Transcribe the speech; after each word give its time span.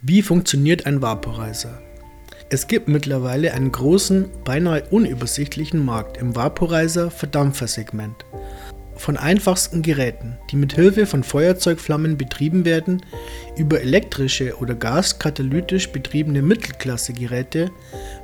Wie 0.00 0.22
funktioniert 0.22 0.86
ein 0.86 1.02
Vaporizer? 1.02 1.82
Es 2.50 2.68
gibt 2.68 2.86
mittlerweile 2.86 3.52
einen 3.52 3.72
großen, 3.72 4.26
beinahe 4.44 4.84
unübersichtlichen 4.90 5.84
Markt 5.84 6.18
im 6.18 6.36
Vaporizer-Verdampfer-Segment. 6.36 8.24
Von 8.94 9.16
einfachsten 9.16 9.82
Geräten, 9.82 10.38
die 10.52 10.56
mit 10.56 10.74
Hilfe 10.74 11.04
von 11.04 11.24
Feuerzeugflammen 11.24 12.16
betrieben 12.16 12.64
werden, 12.64 13.02
über 13.56 13.80
elektrische 13.80 14.56
oder 14.58 14.76
gaskatalytisch 14.76 15.90
betriebene 15.90 16.42
Mittelklasse-Geräte 16.42 17.72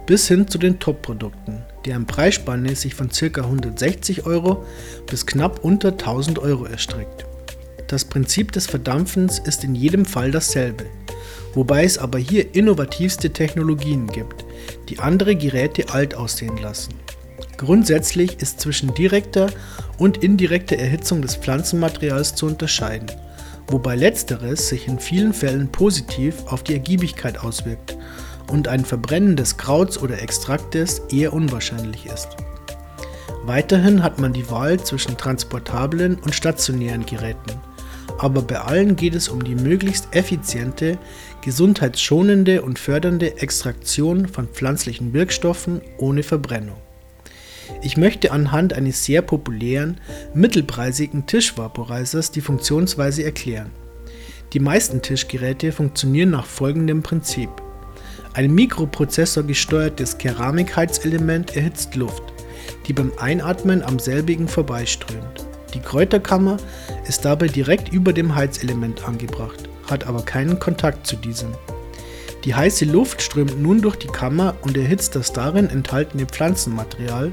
bis 0.07 0.29
hin 0.29 0.47
zu 0.47 0.59
den 0.59 0.79
Top-Produkten, 0.79 1.65
deren 1.87 2.07
Preisspanne 2.07 2.77
sich 2.77 2.95
von 2.95 3.09
ca. 3.09 3.41
160 3.41 4.27
Euro 4.27 4.65
bis 5.11 5.27
knapp 5.27 5.65
unter 5.65 5.89
1000 5.89 6.39
Euro 6.39 6.67
erstreckt. 6.67 7.27
Das 7.89 8.05
Prinzip 8.05 8.53
des 8.53 8.69
Verdampfens 8.69 9.41
ist 9.41 9.65
in 9.65 9.75
jedem 9.75 10.05
Fall 10.05 10.31
dasselbe 10.31 10.85
wobei 11.55 11.85
es 11.85 11.99
aber 11.99 12.19
hier 12.19 12.55
innovativste 12.55 13.31
Technologien 13.31 14.07
gibt, 14.07 14.45
die 14.89 14.99
andere 14.99 15.37
Geräte 15.37 15.93
alt 15.93 16.15
aussehen 16.15 16.57
lassen. 16.59 16.95
Grundsätzlich 17.57 18.41
ist 18.41 18.61
zwischen 18.61 18.95
direkter 18.95 19.49
und 19.99 20.23
indirekter 20.23 20.77
Erhitzung 20.77 21.23
des 21.23 21.37
Pflanzenmaterials 21.37 22.35
zu 22.35 22.47
unterscheiden, 22.47 23.11
wobei 23.69 23.97
letzteres 23.97 24.69
sich 24.69 24.89
in 24.89 24.99
vielen 24.99 25.33
Fällen 25.33 25.71
positiv 25.71 26.35
auf 26.47 26.63
die 26.65 26.75
Ergiebigkeit 26.75 27.39
auswirkt 27.39 27.97
und 28.51 28.69
ein 28.69 28.85
Verbrennen 28.85 29.37
des 29.37 29.57
Krauts 29.57 29.99
oder 29.99 30.21
Extraktes 30.21 31.01
eher 31.11 31.33
unwahrscheinlich 31.33 32.07
ist. 32.07 32.29
Weiterhin 33.45 34.03
hat 34.03 34.19
man 34.19 34.33
die 34.33 34.51
Wahl 34.51 34.81
zwischen 34.81 35.17
transportablen 35.17 36.17
und 36.17 36.35
stationären 36.35 37.07
Geräten 37.07 37.61
aber 38.19 38.43
bei 38.43 38.59
allen 38.61 38.97
geht 38.97 39.15
es 39.15 39.29
um 39.29 39.43
die 39.45 39.55
möglichst 39.55 40.09
effiziente, 40.13 40.99
gesundheitsschonende 41.43 42.63
und 42.63 42.79
fördernde 42.79 43.41
Extraktion 43.41 44.29
von 44.29 44.49
pflanzlichen 44.49 45.13
Wirkstoffen 45.13 45.81
ohne 45.99 46.23
Verbrennung. 46.23 46.77
Ich 47.83 47.97
möchte 47.97 48.33
anhand 48.33 48.73
eines 48.73 49.05
sehr 49.05 49.23
populären, 49.23 50.01
mittelpreisigen 50.35 51.27
Tischvaporizers 51.27 52.31
die 52.31 52.41
Funktionsweise 52.41 53.25
erklären. 53.25 53.71
Die 54.53 54.61
meisten 54.61 55.03
Tischgeräte 55.03 55.73
funktionieren 55.73 56.31
nach 56.31 56.47
folgendem 56.47 57.03
Prinzip. 57.03 57.51
Ein 58.35 58.55
mikroprozessorgesteuertes 58.55 60.19
Keramikheitselement 60.19 61.57
erhitzt 61.57 61.95
Luft, 61.95 62.23
die 62.87 62.93
beim 62.93 63.13
Einatmen 63.19 63.83
am 63.83 63.99
selbigen 63.99 64.49
vorbeiströmt. 64.49 65.44
Die 65.75 65.81
Kräuterkammer 65.81 66.57
ist 67.07 67.25
dabei 67.25 67.49
direkt 67.49 67.93
über 67.93 68.13
dem 68.13 68.35
Heizelement 68.35 69.07
angebracht, 69.07 69.69
hat 69.91 70.07
aber 70.07 70.23
keinen 70.23 70.59
Kontakt 70.59 71.07
zu 71.07 71.17
diesem. 71.17 71.51
Die 72.45 72.55
heiße 72.55 72.85
Luft 72.85 73.23
strömt 73.23 73.61
nun 73.61 73.81
durch 73.81 73.97
die 73.97 74.09
Kammer 74.09 74.55
und 74.63 74.77
erhitzt 74.77 75.17
das 75.17 75.33
darin 75.33 75.69
enthaltene 75.69 76.27
Pflanzenmaterial, 76.27 77.33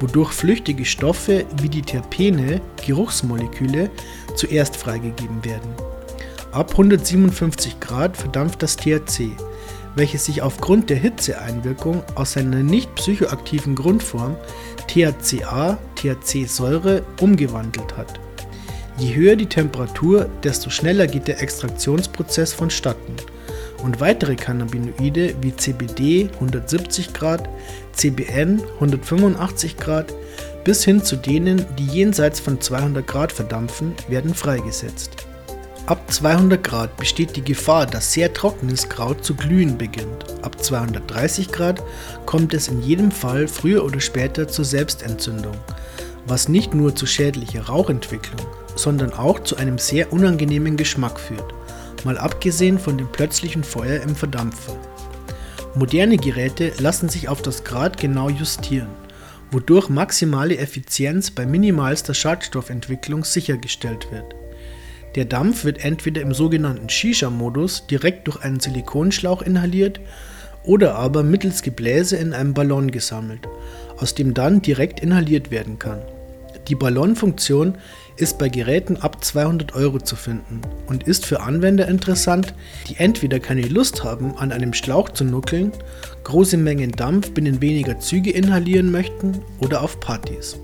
wodurch 0.00 0.32
flüchtige 0.32 0.84
Stoffe 0.84 1.44
wie 1.60 1.68
die 1.68 1.82
Terpene, 1.82 2.60
Geruchsmoleküle, 2.86 3.90
zuerst 4.36 4.76
freigegeben 4.76 5.44
werden. 5.44 5.74
Ab 6.52 6.70
157 6.70 7.80
Grad 7.80 8.16
verdampft 8.16 8.62
das 8.62 8.76
THC, 8.76 9.32
welches 9.96 10.24
sich 10.24 10.42
aufgrund 10.42 10.90
der 10.90 10.96
Hitzeeinwirkung 10.96 12.02
aus 12.14 12.32
seiner 12.32 12.62
nicht 12.62 12.94
psychoaktiven 12.94 13.74
Grundform 13.74 14.36
THCA, 14.88 15.78
THC-Säure 15.96 17.02
umgewandelt 17.20 17.96
hat. 17.96 18.20
Je 18.98 19.14
höher 19.14 19.36
die 19.36 19.46
Temperatur, 19.46 20.28
desto 20.42 20.70
schneller 20.70 21.06
geht 21.06 21.26
der 21.26 21.42
Extraktionsprozess 21.42 22.52
vonstatten 22.52 23.16
und 23.82 24.00
weitere 24.00 24.36
Cannabinoide 24.36 25.34
wie 25.40 25.54
CBD 25.54 26.30
170 26.34 27.12
Grad, 27.12 27.48
CBN 27.92 28.62
185 28.74 29.76
Grad 29.76 30.14
bis 30.64 30.84
hin 30.84 31.02
zu 31.02 31.16
denen, 31.16 31.66
die 31.78 31.86
jenseits 31.86 32.40
von 32.40 32.60
200 32.60 33.06
Grad 33.06 33.32
verdampfen, 33.32 33.94
werden 34.08 34.34
freigesetzt. 34.34 35.26
Ab 35.86 36.10
200 36.10 36.64
Grad 36.64 36.96
besteht 36.96 37.36
die 37.36 37.44
Gefahr, 37.44 37.84
dass 37.84 38.10
sehr 38.10 38.32
trockenes 38.32 38.88
Kraut 38.88 39.22
zu 39.22 39.34
glühen 39.34 39.76
beginnt. 39.76 40.24
Ab 40.40 40.64
230 40.64 41.52
Grad 41.52 41.82
kommt 42.24 42.54
es 42.54 42.68
in 42.68 42.80
jedem 42.80 43.10
Fall 43.10 43.46
früher 43.46 43.84
oder 43.84 44.00
später 44.00 44.48
zur 44.48 44.64
Selbstentzündung, 44.64 45.54
was 46.26 46.48
nicht 46.48 46.72
nur 46.72 46.96
zu 46.96 47.04
schädlicher 47.04 47.66
Rauchentwicklung, 47.66 48.46
sondern 48.76 49.12
auch 49.12 49.40
zu 49.40 49.56
einem 49.58 49.76
sehr 49.76 50.10
unangenehmen 50.10 50.78
Geschmack 50.78 51.20
führt, 51.20 51.52
mal 52.02 52.16
abgesehen 52.16 52.78
von 52.78 52.96
dem 52.96 53.12
plötzlichen 53.12 53.62
Feuer 53.62 54.00
im 54.00 54.16
Verdampfer. 54.16 54.78
Moderne 55.74 56.16
Geräte 56.16 56.72
lassen 56.78 57.10
sich 57.10 57.28
auf 57.28 57.42
das 57.42 57.62
Grad 57.62 57.98
genau 57.98 58.30
justieren, 58.30 58.88
wodurch 59.50 59.90
maximale 59.90 60.56
Effizienz 60.56 61.30
bei 61.30 61.44
minimalster 61.44 62.14
Schadstoffentwicklung 62.14 63.22
sichergestellt 63.22 64.10
wird. 64.10 64.34
Der 65.14 65.24
Dampf 65.24 65.64
wird 65.64 65.84
entweder 65.84 66.22
im 66.22 66.34
sogenannten 66.34 66.88
Shisha-Modus 66.88 67.86
direkt 67.86 68.26
durch 68.26 68.42
einen 68.42 68.58
Silikonschlauch 68.58 69.42
inhaliert 69.42 70.00
oder 70.64 70.96
aber 70.96 71.22
mittels 71.22 71.62
Gebläse 71.62 72.16
in 72.16 72.32
einem 72.32 72.52
Ballon 72.52 72.90
gesammelt, 72.90 73.46
aus 73.98 74.14
dem 74.14 74.34
dann 74.34 74.60
direkt 74.60 75.00
inhaliert 75.00 75.50
werden 75.50 75.78
kann. 75.78 76.02
Die 76.68 76.74
Ballonfunktion 76.74 77.76
ist 78.16 78.38
bei 78.38 78.48
Geräten 78.48 78.96
ab 78.96 79.22
200 79.22 79.74
Euro 79.74 79.98
zu 79.98 80.16
finden 80.16 80.62
und 80.86 81.02
ist 81.06 81.26
für 81.26 81.40
Anwender 81.40 81.86
interessant, 81.86 82.54
die 82.88 82.96
entweder 82.96 83.38
keine 83.38 83.68
Lust 83.68 84.02
haben, 84.02 84.36
an 84.38 84.50
einem 84.50 84.72
Schlauch 84.72 85.10
zu 85.10 85.24
nuckeln, 85.24 85.72
große 86.24 86.56
Mengen 86.56 86.92
Dampf 86.92 87.32
binnen 87.32 87.60
weniger 87.60 88.00
Züge 88.00 88.30
inhalieren 88.30 88.90
möchten 88.90 89.42
oder 89.58 89.82
auf 89.82 90.00
Partys. 90.00 90.56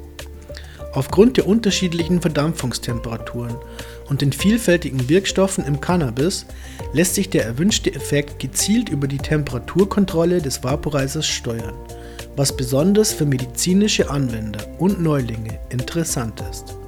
Aufgrund 0.92 1.36
der 1.36 1.46
unterschiedlichen 1.46 2.20
Verdampfungstemperaturen 2.20 3.54
und 4.10 4.20
den 4.20 4.32
vielfältigen 4.32 5.08
Wirkstoffen 5.08 5.64
im 5.64 5.80
Cannabis 5.80 6.44
lässt 6.92 7.14
sich 7.14 7.30
der 7.30 7.44
erwünschte 7.44 7.94
Effekt 7.94 8.40
gezielt 8.40 8.88
über 8.88 9.06
die 9.06 9.18
Temperaturkontrolle 9.18 10.42
des 10.42 10.62
Vaporizers 10.62 11.26
steuern, 11.26 11.74
was 12.36 12.54
besonders 12.54 13.12
für 13.12 13.24
medizinische 13.24 14.10
Anwender 14.10 14.66
und 14.78 15.00
Neulinge 15.00 15.60
interessant 15.70 16.42
ist. 16.50 16.79